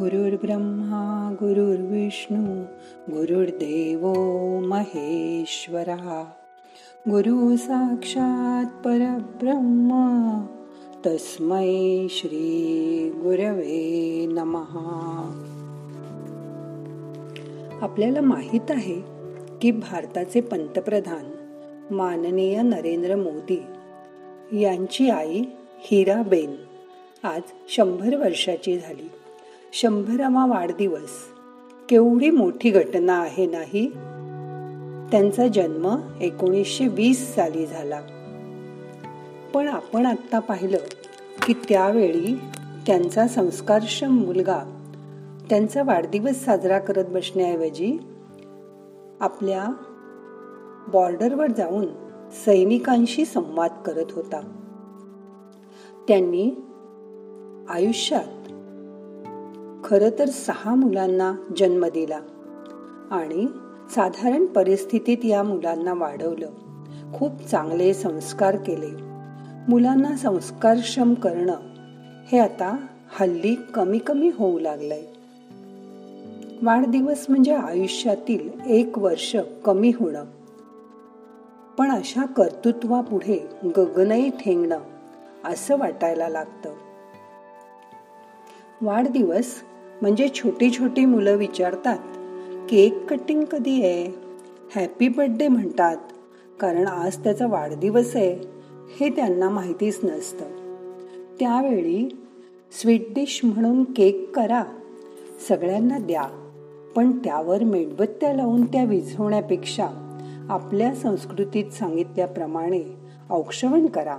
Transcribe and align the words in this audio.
गुरुर्ब्रह्मा 0.00 1.34
गुरुर्विष्णू 1.40 2.62
गुरुर्देव 3.12 4.06
महेश्वरा. 4.66 6.24
गुरु 7.08 7.56
साक्षात 7.56 8.64
परब्रह्म 8.84 9.90
तस्मै 11.06 12.06
श्री 12.10 13.10
गुरवे 13.16 14.26
नमहा 14.26 14.90
आपल्याला 17.82 18.20
माहीत 18.20 18.70
आहे 18.70 19.02
की 19.62 19.70
भारताचे 19.70 20.40
पंतप्रधान 20.40 21.30
माननीय 21.94 22.62
नरेंद्र 22.62 23.16
मोदी 23.16 23.62
यांची 24.62 25.10
आई 25.10 25.42
हिराबेन 25.78 26.56
आज 27.24 27.42
शंभर 27.68 28.16
वर्षाची 28.16 28.78
झाली. 28.78 29.10
शंभरावा 29.72 30.46
वाढदिवस. 30.46 31.10
केवढी 31.88 32.30
मोठी 32.30 32.70
घटना 32.70 33.20
आहे 33.20 33.46
नाही? 33.46 33.88
त्यांचा 35.10 35.48
जन्म 35.48 35.96
एकोणीसशे 36.20 36.86
वीस 36.86 37.34
साली 37.34 37.66
झाला. 37.66 38.00
पण 39.54 39.68
आपण 39.68 40.06
आत्ता 40.06 40.38
पाहिलं 40.38 40.78
की 41.46 41.52
त्यावेळी 41.52 42.40
त्यांचा 42.86 43.28
संस्कारक्षम 43.28 44.18
मुलगा 44.18 44.58
त्यांचा 45.50 45.82
वाढदिवस 45.82 46.44
साजरा 46.44 46.78
करत 46.78 47.04
बसण्याऐवजी 47.08 47.98
आपल्या 49.20 49.66
बॉर्डरवर 50.92 51.50
जाऊन 51.50 51.86
सैनिकांशी 52.44 53.24
संवाद 53.24 53.70
करत 53.86 54.06
होता. 54.10 54.40
त्यांनी 56.08 56.50
आयुष्यात 57.68 58.39
खर 59.90 60.10
तर 60.18 60.28
सहा 60.28 60.74
मुलांना 60.74 61.34
जन्म 61.56 61.84
दिला 61.84 62.20
आणि 63.10 63.46
साधारण 63.94 64.46
परिस्थितीत 64.46 65.24
या 65.24 65.42
मुलांना 65.42 65.94
वाढवलं. 65.94 66.50
खूप 67.14 67.40
चांगले 67.40 67.94
संस्कार 67.94 68.56
केले. 68.56 69.02
मुलांना 69.68 70.16
संस्कारक्षम 70.16 71.14
करणं 71.14 71.54
हे 72.32 72.38
आता 72.38 72.76
हल्ली 73.20 73.54
कमी 73.74 73.98
कमी 73.98 74.30
होऊ 74.38 74.58
लागलंय. 74.58 75.02
वाढदिवस 76.62 77.26
म्हणजे 77.28 77.54
आयुष्यातील 77.54 78.48
एक 78.66 78.98
वर्ष 78.98 79.36
कमी 79.64 79.92
होणं. 80.00 80.24
पण 81.78 81.90
अशा 81.90 82.26
कर्तृत्वापुढे 82.26 83.48
गगनही 83.76 84.30
ठेंगणं 84.30 84.80
असं 85.44 85.78
वाटायला 85.78 86.28
लागतं. 86.28 86.74
वाढदिवस 88.82 89.46
म्हणजे 90.00 90.28
छोटी 90.28 90.70
छोटी 90.70 91.04
मुलं 91.04 91.36
विचारतात 91.36 91.98
केक 92.70 93.06
कटिंग 93.06 93.44
कधी 93.44 93.82
आहे? 93.82 94.14
हॅपी 94.74 95.08
बर्थडे 95.08 95.48
म्हणतात 95.48 95.96
कारण 96.60 96.86
आज 96.86 97.16
त्याचा 97.16 97.46
वाढदिवस 97.46 98.16
आहे. 98.16 98.38
हे 99.00 99.10
त्यांना 99.10 99.48
माहितीच 99.48 100.00
नसतं. 100.02 100.44
त्यावेळी 101.40 102.18
स्वीट 102.82 103.14
डिश 103.14 103.40
म्हणून 103.44 103.84
केक 103.84 104.36
करा 104.36 104.64
सगळ्यांना 105.48 105.98
द्या 105.98 106.22
पण 106.96 107.18
त्यावर 107.18 107.64
मेणबत्त्या 107.64 108.34
लावून 108.34 108.64
त्या 108.64 108.84
विझवण्यापेक्षा 108.84 109.88
आपल्या 110.50 110.94
संस्कृतीत 110.94 111.70
सांगितल्याप्रमाणे 111.70 112.82
औक्षवण 113.30 113.86
करा. 113.86 114.18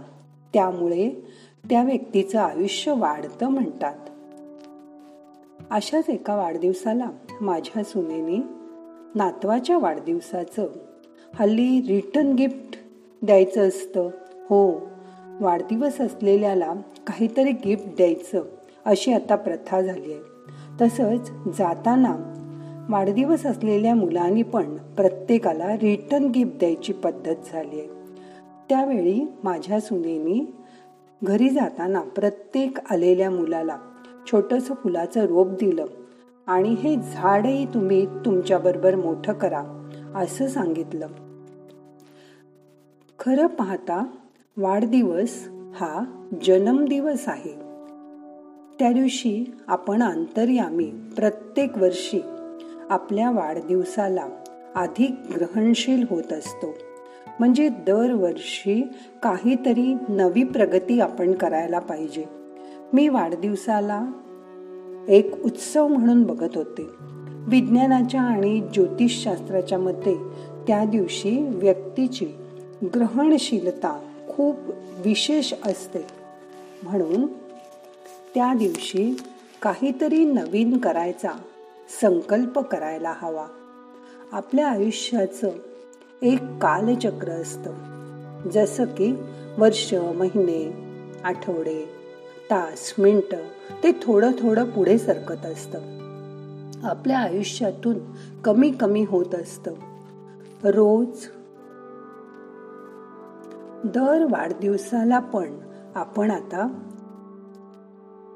त्यामुळे 0.53 1.09
त्या 1.69 1.83
व्यक्तीचं 1.83 2.39
आयुष्य 2.39 2.93
वाढतं 2.97 3.47
म्हणतात. 3.47 3.95
अशाच 5.71 6.09
एका 6.09 6.35
वाढदिवसाला 6.35 7.05
माझ्या 7.41 7.83
सुनेनी 7.83 8.41
नातवाच्या 9.15 9.77
वाढदिवसाचं 9.77 10.67
हल्ली 11.39 11.81
रिटर्न 11.87 12.33
गिफ्ट 12.33 12.77
द्यायचं 13.21 13.67
असतं. 13.67 14.09
हो 14.49 14.87
वाढदिवस 15.41 16.01
असलेल्याला 16.01 16.73
काहीतरी 17.07 17.51
गिफ्ट 17.51 17.95
द्यायचं 17.95 18.41
अशी 18.85 19.13
आता 19.13 19.35
प्रथा 19.35 19.81
झाली 19.81 20.13
आहे 20.13 20.21
तसंच 20.81 21.29
जाताना 21.57 22.15
वाढदिवस 22.89 23.45
असलेल्या 23.45 23.95
मुलांनी 23.95 24.43
पण 24.43 24.77
प्रत्येकाला 24.77 25.75
रिटर्न 25.75 26.25
गिफ्ट 26.25 26.59
द्यायची 26.59 26.93
पद्धत 26.93 27.35
झाली 27.51 27.79
आहे 27.79 27.87
त्यावेळी 28.69 29.25
माझ्या 29.43 29.79
सुनेनी 29.79 30.45
घरी 31.23 31.49
जाताना 31.49 32.01
प्रत्येक 32.01 32.77
आलेल्या 32.89 33.31
मुलाला 33.31 33.77
छोटस 34.25 34.67
फुलाचं 34.67 35.25
रोप 35.25 35.47
दिलं. 35.47 35.85
आणि 36.47 36.69
हे 36.69 36.95
झाडही 36.95 37.65
तुम्ही 37.65 38.05
तुमच्या 38.05 38.57
बरोबर 38.57 38.95
मोठं 38.95 39.33
करा 39.33 39.89
असं 40.15 40.47
सांगितलं. 40.47 41.07
खरं 43.19 43.47
पाहता 43.47 44.05
वाढदिवस 44.57 45.47
हा 45.49 46.03
जन्मदिवस 46.43 47.23
आहे. 47.27 47.53
त्या 48.79 48.91
दिवशी 48.91 49.53
आपण 49.67 50.03
अंतर्यामी 50.03 50.91
प्रत्येक 51.15 51.77
वर्षी 51.77 52.21
आपल्या 52.89 53.31
वाढदिवसाला 53.31 54.27
अधिक 54.75 55.11
ग्रहणशील 55.35 56.05
होत 56.09 56.33
असतो. 56.33 56.73
म्हणजे 57.39 57.69
दरवर्षी 57.69 58.87
काहीतरी 59.23 59.97
नवी 60.09 60.43
प्रगती 60.43 60.99
आपण 60.99 61.33
करायला 61.33 61.79
पाहिजे. 61.79 62.40
मी 62.93 63.07
वाढदिवसाला 63.07 64.05
एक 65.07 65.45
उत्सव 65.45 65.87
म्हणून 65.87 66.23
बघत 66.23 66.49
होते. 66.55 66.87
विज्ञानाच्या 67.47 68.21
आणि 68.21 68.67
ज्योतिषशास्त्राच्या 68.73 69.77
मते 69.77 70.17
त्या 70.67 70.85
दिवशी 70.85 71.47
व्यक्तीची 71.47 72.25
ग्रहणशीलता 72.83 73.99
खूप 74.29 74.55
विशेष 75.05 75.53
असते. 75.65 76.05
म्हणून 76.83 77.27
त्या 78.35 78.53
दिवशी 78.53 79.17
काहीतरी 79.61 80.25
नवीन 80.25 80.77
करायचा 80.77 81.29
संकल्प 82.01 82.59
करायला 82.59 83.13
हवा. 83.17 83.47
आपल्या 84.31 84.67
आयुष्याचं 84.67 85.49
एक 86.21 86.39
कालचक्र 86.41 87.29
असतं. 87.29 87.73
जसं 88.49 88.85
की 88.85 89.15
वर्ष 89.57 89.93
महिने 89.93 90.73
आठवडे 91.23 92.00
तास 92.51 92.93
मिनिट 92.99 93.35
ते 93.83 93.91
थोडं 93.91 94.31
थोडं 94.31 94.69
पुढे 94.69 94.97
सरकत 94.97 95.45
असतं. 95.45 95.79
आपल्या 96.83 97.19
आयुष्यातून 97.19 97.97
कमी 98.43 98.71
कमी 98.71 99.03
होत 99.03 99.35
असतं. 99.35 99.71
रोज 100.63 101.27
दर 103.83 104.23
वाढदिवसाला 104.23 105.19
पण 105.19 105.53
आपण 105.95 106.31
आता 106.31 106.67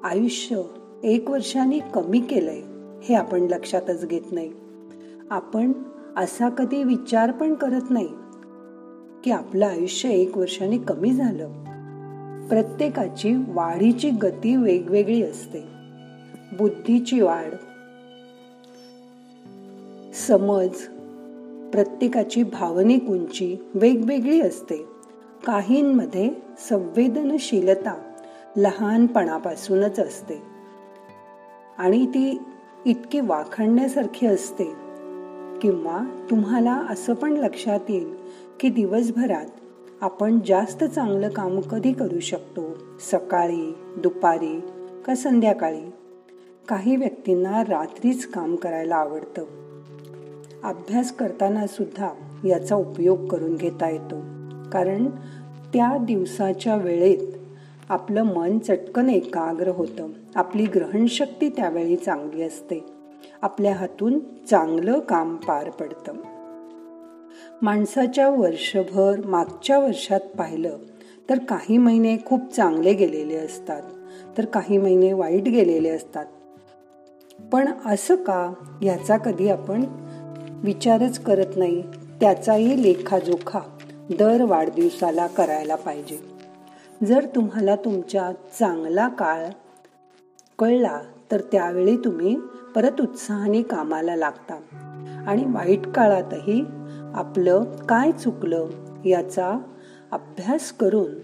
आयुष्य 0.04 0.62
एक 1.04 1.30
वर्षाने 1.30 1.80
कमी 1.80 2.20
केलंय 2.20 2.62
हे 3.04 3.16
आपण 3.16 3.42
लक्षातच 3.42 4.06
घेत 4.06 4.32
नाही. 4.32 4.54
आपण 5.32 5.72
असा 6.18 6.50
कधी 6.50 6.84
विचार 6.84 7.32
पण 7.32 7.54
करत 7.54 7.90
नाही 7.90 8.10
की 9.24 9.32
आपलं 9.32 9.66
आयुष्य 9.66 10.10
एक 10.10 10.38
वर्षाने 10.38 10.78
कमी 10.78 11.14
झालं. 11.14 11.65
प्रत्येकाची 12.50 13.36
वाढीची 13.48 14.10
गती 14.10 14.56
वेगवेगळी 14.56 15.22
असते. 15.22 15.64
बुद्धीची 16.58 17.22
वाढ 17.22 17.54
समज 20.14 20.70
प्रत्येकाची 21.72 22.44
भावनिक 22.44 23.10
उंची 23.10 23.58
वेगवेगळी 23.74 24.42
असते. 24.42 24.86
काहींमध्ये 25.46 26.30
संवेदनशीलता 26.70 28.12
लहानपणापासूनच 28.58 30.00
असते. 30.00 30.42
आणि 31.78 32.06
ती 32.06 32.40
इतकी 32.86 33.20
वाखणण्यासारखी 33.20 34.28
असते. 34.28 34.86
किंवा 35.62 36.26
तुम्हाला 36.30 36.74
असं 36.90 37.14
पण 37.14 37.34
लक्षात 37.34 37.80
येईल 37.90 38.16
की 38.60 38.70
दिवसभरात 38.70 39.46
आपण 40.02 40.40
जास्त 40.48 40.84
चांगलं 40.84 41.30
काम 41.30 41.60
कधी 41.60 41.94
करू 41.94 42.20
शकतो? 42.20 42.62
सकाळी 43.12 43.76
दुपारी 43.98 44.62
का 45.06 45.16
संध्याकाळी? 45.16 45.92
काही 46.68 46.96
व्यक्तींना 46.96 47.64
रात्रीच 47.64 48.32
काम 48.32 48.56
करायला 48.56 48.96
आवडतं. 48.96 49.44
अभ्यास 50.64 51.12
करताना 51.12 51.68
सुद्धा 51.68 52.10
याचा 52.46 52.76
उपयोग 52.76 53.28
करून 53.28 53.56
घेता 53.56 53.90
येतो. 53.90 54.16
कारण 54.72 55.10
त्या 55.74 55.98
दिवसाच्या 55.98 56.76
वेळेत 56.76 57.38
आपलं 57.90 58.24
मन 58.24 58.60
चटकन 58.60 59.10
एकाग्र 59.10 59.68
होतं. 59.68 60.10
आपली 60.36 60.66
ग्रहणशक्ती 60.66 61.50
त्यावेळी 61.50 61.96
चांगली 61.96 62.44
असते. 62.44 62.86
आपल्या 63.42 63.76
हातून 63.76 64.20
चांगलं 64.50 65.00
काम 65.00 65.36
पार 65.36 65.70
पडतं. 65.70 66.14
माणसाच्या 67.62 68.30
वर्षभर 68.30 69.26
मागच्या 69.26 69.80
वर्षात 69.80 70.20
पाहिलं 70.20 70.78
तर 71.30 71.38
काही 71.38 71.78
महिने 71.78 72.18
खूप 72.26 72.54
चांगले 72.54 72.94
गेलेले 72.94 73.36
असतात 73.36 73.82
तर 74.38 74.46
काही 74.46 74.78
महिने 74.78 75.14
वाईट 75.14 75.44
गेलेले 75.44 75.90
असतात. 75.90 76.26
पण 77.52 77.72
असं 77.86 78.16
का? 78.16 78.54
याचा 78.82 79.18
कधी 79.18 79.50
आपण 79.50 79.84
विचारच 80.64 81.20
करत 81.20 81.58
नाही. 81.58 81.82
त्याचाही 82.20 82.84
लेखाजोखा 82.84 83.60
दर 84.20 84.44
वाढदिवसाला 84.44 85.28
करायला 85.28 85.76
पाहिजे. 85.76 86.20
जर 87.06 87.26
तुम्हाला 87.36 87.76
तुमच्या 87.76 88.32
चांगला 88.60 89.08
काळ 89.08 89.46
कळला 90.60 91.00
तर 91.32 91.42
त्यावेळी 91.52 91.98
तुम्ही 91.98 92.38
परत 92.76 93.02
उत्साहाने 93.02 93.62
कामाला 93.62 94.16
लागता. 94.16 94.60
आणि 95.28 95.44
वाईट 95.46 95.88
काळातही 95.88 96.64
आपलं 97.14 97.64
काय 97.90 98.12
चुकलं 98.12 98.68
याचा 99.06 99.60
अभ्यास 100.12 100.72
करून 100.72 101.20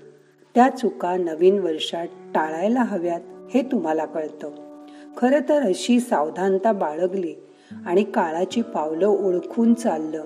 त्या 0.55 0.69
चुका 0.69 1.17
नवीन 1.17 1.59
वर्षात 1.59 2.07
टाळायला 2.35 2.81
हव्यात 2.81 3.21
हे 3.53 3.61
तुम्हाला 3.61 4.05
कळतं. 4.05 4.51
खरं 5.17 5.49
तर 5.49 5.61
अशी 5.61 5.99
सावधानता 5.99 6.71
बाळगली 6.71 7.35
आणि 7.85 8.03
काळाची 8.03 8.61
पावलं 8.61 9.07
ओळखून 9.07 9.73
चाललं. 9.73 10.23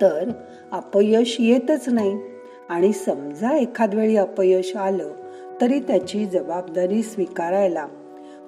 तर 0.00 0.30
अपयश 0.72 1.36
येतच 1.40 1.88
नाही 1.88 2.18
आणि 2.68 2.92
समजा 2.92 3.56
एखाद 3.56 3.94
वेळी 3.94 4.16
अपयश 4.16 4.76
आलं 4.76 5.08
तरी 5.60 5.80
त्याची 5.80 6.26
जबाबदारी 6.26 7.02
स्वीकारायला 7.02 7.86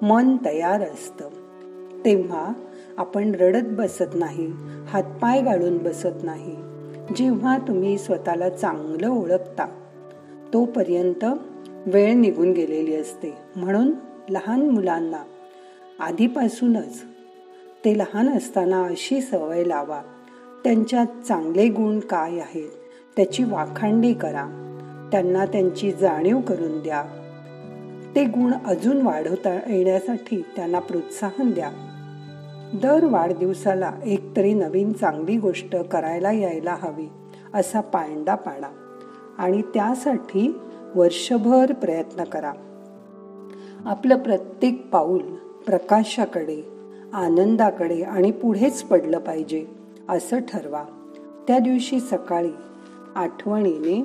मन 0.01 0.37
तयार 0.45 0.81
असतं. 0.81 1.29
तेव्हा 2.05 2.53
आपण 2.97 3.35
रडत 3.35 3.65
बसत 3.65 4.15
नाही 4.15 4.51
हातपाय 4.89 5.41
गाळून 5.41 5.77
बसत 5.77 6.23
नाही. 6.23 6.55
जेव्हा 7.15 7.57
तुम्ही 7.57 7.97
स्वतःला 7.97 8.49
चांगलं 8.49 9.09
ओळखता 9.09 9.65
तोपर्यंत 10.53 11.25
वेळ 11.85 12.13
निघून 12.13 12.51
गेलेली 12.51 12.95
असते. 12.95 13.33
म्हणून 13.55 13.91
लहान 14.29 14.69
मुलांना 14.69 15.17
आधीपासूनच 15.99 17.01
ते 17.85 17.97
लहान 17.97 18.29
असताना 18.29 18.83
अशी 18.83 19.21
सवय 19.21 19.63
लावा. 19.63 20.01
त्यांच्यात 20.63 21.05
चांगले 21.27 21.67
गुण 21.67 21.99
काय 21.99 22.39
आहेत 22.39 22.69
त्याची 23.15 23.43
वाखांडी 23.43 24.13
करा. 24.13 24.63
त्यांना 25.11 25.45
त्यांची 25.45 25.91
जाणीव 25.91 26.39
करून 26.39 26.79
द्या. 26.79 27.03
ते 28.15 28.25
गुण 28.25 28.53
अजून 28.65 29.01
वाढवता 29.01 29.53
येण्यासाठी 29.53 30.43
त्यांना 30.55 30.79
प्रोत्साहन 30.79 31.51
द्या. 31.51 31.71
दर 32.73 33.05
वाढदिवसाला 33.05 33.91
एकतरी 34.05 34.53
नवीन 34.53 34.93
चांगली 34.93 35.37
गोष्ट 35.37 35.75
करायला 35.75 36.31
यायला 36.31 36.77
हवी 36.81 37.09
असा 37.53 37.81
पायंडा 37.81 38.35
पाडा. 38.35 38.67
आणि 39.37 39.61
त्यासाठी 39.61 40.59
वर्षभर 40.95 41.73
प्रयत्न 41.73 42.23
करा. 42.23 42.53
आपलं 43.85 44.17
प्रत्येक 44.17 44.89
पाऊल 44.89 45.21
प्रकाशाकडे 45.65 46.61
आनंदाकडे 47.13 48.01
आणि 48.01 48.31
पुढेच 48.31 48.83
पडलं 48.83 49.19
पाहिजे 49.19 49.65
असं 50.09 50.39
ठरवा. 50.39 50.83
त्या 51.47 51.59
दिवशी 51.59 51.99
सकाळी 51.99 52.51
आठवणीने 53.15 54.01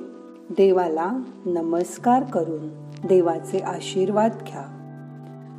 देवाला 0.50 1.10
नमस्कार 1.46 2.22
करून 2.22 2.68
देवाचे 3.08 3.58
आशीर्वाद 3.58 4.30
घ्या. 4.46 4.78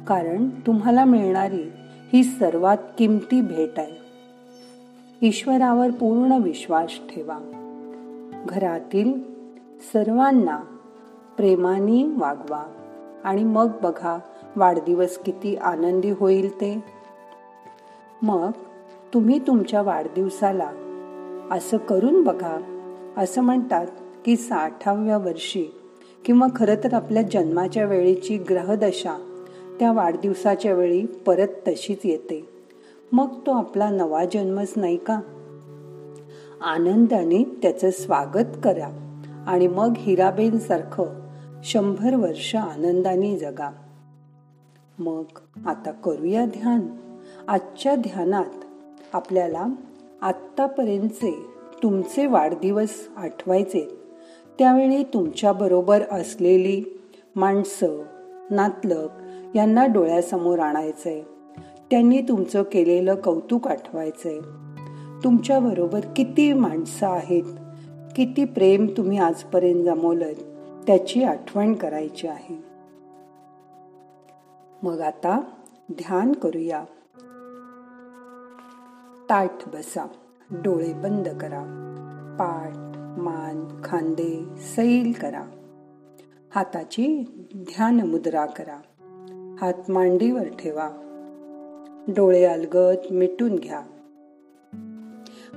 कारण 0.07 0.49
तुम्हाला 0.49 1.05
मिळणारी 1.05 1.71
ही 2.13 2.23
सर्वात 2.23 2.77
किमती 2.97 3.41
भेट 3.41 3.79
आहे. 3.79 3.97
ईश्वरावर 5.27 5.91
पूर्ण 5.91 6.31
विश्वास 6.31 6.87
ठेवा. 6.87 7.37
घरातील 8.49 9.13
सर्वांना 9.93 10.57
प्रेमाने 11.37 12.03
वागवा 12.03 12.63
आणि 13.23 13.43
मग 13.43 13.69
बघा 13.83 14.19
वाढदिवस 14.55 15.17
किती 15.17 15.55
आनंदी 15.55 16.09
होईल 16.09 16.55
ते. 16.55 16.83
मग 18.21 18.51
तुम्ही 19.13 19.39
तुमच्या 19.39 19.81
वाढदिवसाला 19.81 20.71
असं 21.51 21.77
करून 21.77 22.23
बघा. 22.23 22.57
असं 23.17 23.41
म्हणतात 23.41 23.87
की 24.25 24.35
साठाव्या 24.35 25.17
वर्षी 25.17 25.65
किंवा 26.25 26.47
खरं 26.55 26.75
तर 26.83 26.93
आपल्या 26.93 27.23
जन्माच्या 27.23 27.85
वेळेची 27.85 28.37
ग्रहदशा 28.37 29.32
त्या 29.79 29.91
वाढदिवसाच्या 29.91 30.73
वेळी 30.73 31.05
परत 31.05 31.47
तशीच 31.67 31.99
येते. 32.03 32.49
मग 33.11 33.27
तो 33.45 33.51
आपला 33.51 33.89
नवा 33.89 34.25
जन्मच 34.25 34.73
नाही 34.75 34.97
का? 34.97 35.19
आनंदाने 36.61 37.43
त्याचं 37.43 37.89
स्वागत 37.89 38.57
करा 38.63 39.19
आणि 39.47 39.67
मग 39.67 39.93
हिराबेन 39.97 40.59
सारखं 40.59 41.05
शंभर 41.63 42.15
वर्ष 42.15 42.55
आनंदाने 42.55 43.37
जगा. 43.37 43.71
मग 44.99 45.23
आता 45.65 45.91
करूया 45.91 46.45
ध्यान. 46.45 46.81
आजच्या 47.47 47.95
ध्यानात 47.95 48.63
आपल्याला 49.13 49.65
आत्तापर्यंतचे 50.21 51.45
तुमचे 51.83 52.25
वाढदिवस 52.25 53.07
आठवायचे. 53.17 53.87
त्यावेळी 54.59 55.03
तुमच्याबरोबर 55.03 56.01
असलेली 56.11 57.01
माणसं 57.35 58.03
नातलग 58.51 59.07
यांना 59.55 59.85
डोळ्यासमोर 59.85 60.59
आणायचंय. 60.59 61.21
त्यांनी 61.91 62.21
तुमचं 62.21 62.63
केलेलं 62.63 63.15
कौतुक 63.15 63.67
आठवायचंय. 63.67 64.39
तुमच्याबरोबर 65.23 65.99
किती 66.15 66.53
माणसं 66.53 67.07
आहेत 67.07 67.43
किती 68.15 68.45
प्रेम 68.45 68.87
तुम्ही 68.97 69.17
आजपर्यंत 69.17 69.83
जमवलं 69.83 70.33
त्याची 70.87 71.23
आठवण 71.23 71.73
करायची 71.73 72.27
आहे. 72.27 72.63
मग 74.83 74.99
आता 74.99 75.39
ध्यान 75.91 76.31
करूया. 76.31 76.83
ताठ 79.29 79.69
बसा 79.69 80.07
डोळे 80.51 80.93
बंद 80.93 81.27
करा. 81.27 81.63
पाठ 82.39 82.97
मान 83.19 83.81
खांदे 83.83 84.45
सैल 84.57 85.11
करा. 85.21 85.43
हाताची 86.55 87.23
ध्यान 87.55 87.99
मुद्रा 87.99 88.45
करा. 88.45 88.77
हात 89.61 89.91
मांडीवर 89.91 90.43
ठेवा. 90.43 90.89
डोळे 92.07 92.45
अलगद 92.45 92.95
मिटून 93.11 93.55
घ्या. 93.55 93.81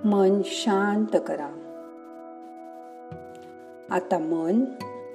मन 0.05 0.41
शांत 0.45 1.17
करा. 1.29 1.49
आता 3.91 4.19
मन 4.19 4.65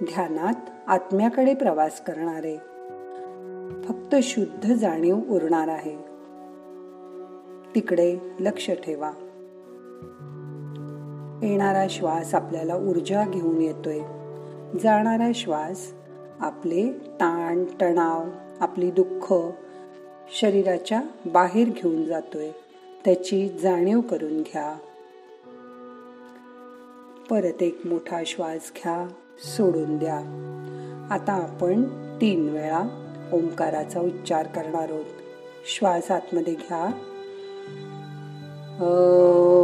ध्यानात 0.04 0.54
आत्म्याकडे 0.88 1.54
प्रवास 1.54 2.02
करणारे. 2.02 2.58
फक्त 3.84 4.16
शुद्ध 4.24 4.74
जाणीव 4.74 5.16
उरणार 5.30 5.68
आहे. 5.68 5.98
तिकडे 7.76 8.18
लक्ष 8.40 8.72
ठेवा. 8.72 9.12
येणारा 11.44 11.88
श्वास 11.90 12.36
आपल्याला 12.36 12.76
ऊर्जा 12.76 13.26
घेऊन 13.30 13.62
येतोय. 13.62 14.00
जाणारा 14.84 15.32
श्वास 15.36 15.94
आपले 16.40 16.92
ताण 16.92 17.64
तणाव 17.82 18.24
आपली 18.62 18.92
दुःख 18.92 19.34
शरीराच्या 20.40 21.02
बाहेर 21.26 21.70
घेऊन 21.70 22.06
जातोय. 22.06 22.52
त्याची 23.06 23.50
जाणीव 23.50 24.02
करून 24.02 24.42
घ्या. 24.42 24.78
परत 27.30 27.64
एक 27.64 27.86
मोठा 27.86 28.22
श्वास 28.26 28.72
घ्या 28.76 29.08
सोडून 29.40 29.98
द्या. 29.98 30.18
आता 31.12 31.34
आपण 31.34 31.84
तीन 32.22 32.50
वेळा 32.50 32.82
ओंकाराचा 33.34 34.00
उच्चार 34.00 34.48
करणार 34.48 34.92
आहोत. 34.92 35.06
श्वास 35.66 36.12
आतमध्ये 36.12 36.54
घ्या. 36.54 36.86
ओ... 38.82 39.61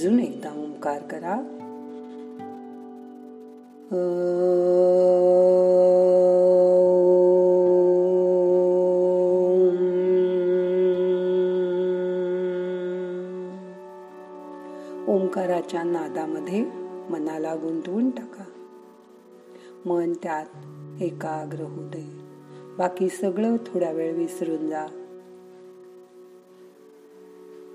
अजून 0.00 0.20
एकदा 0.20 0.48
ओंकार 0.48 1.02
करा. 1.02 1.34
ओंकाराच्या 15.08 15.82
नादामध्ये 15.82 16.64
मनाला 17.10 17.54
गुंतवून 17.54 18.10
टाका. 18.10 18.44
मन 19.86 20.12
त्यात 20.12 21.02
एकाग्र 21.02 21.60
होते 21.60 22.06
बाकी 22.78 23.08
सगळं 23.08 23.56
थोड्या 23.56 23.92
वेळ 23.92 24.14
विसरून 24.14 24.68
जा. 24.68 24.86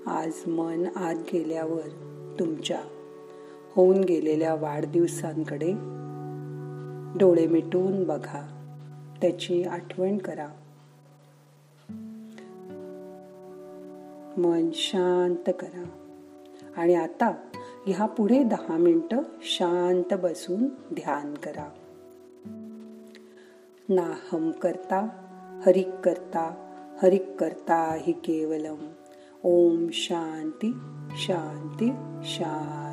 आज 0.06 0.32
मन 0.46 0.86
आत 0.96 1.14
गेल्यावर 1.32 2.15
तुमच्या. 2.38 2.80
होऊन 3.74 4.00
गेलेल्या 4.00 4.54
वाढदिवसांकडे 4.54 5.72
डोळे 7.18 7.46
मिटून 7.46 8.04
बघा. 8.04 8.52
त्याची 9.20 9.62
आठवण 9.62 10.18
करा. 10.18 10.48
मन 14.38 14.70
शांत 14.74 15.52
करा. 15.60 15.84
आणि 16.76 16.94
आता 16.94 17.34
ह्या 17.86 18.06
पुढे 18.06 18.44
दहा 18.44 18.76
मिनटं 18.76 19.16
शांत 19.42 20.14
बसून 20.14 20.66
ध्यान 20.66 21.34
करा. 21.34 21.68
ना 23.88 24.14
हम 24.32 24.50
करता 24.50 25.08
हरिक 25.66 25.88
करता 25.88 26.72
हरिक 27.02 27.36
करता 27.40 27.96
हि 28.00 28.12
केवलम. 28.12 28.86
ओम 29.48 29.86
शांती 29.92 30.72
शांती 31.16 31.90
शांती। 32.24 32.85